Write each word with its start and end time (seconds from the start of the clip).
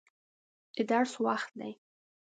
د 0.75 0.77
درس 0.91 1.13
وخت 1.25 1.49
دی. 1.59 1.71